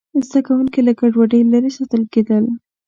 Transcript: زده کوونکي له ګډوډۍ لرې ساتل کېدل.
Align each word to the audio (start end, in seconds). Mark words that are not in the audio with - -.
زده 0.27 0.39
کوونکي 0.47 0.79
له 0.87 0.91
ګډوډۍ 0.99 1.41
لرې 1.51 1.71
ساتل 1.77 2.03
کېدل. 2.13 2.43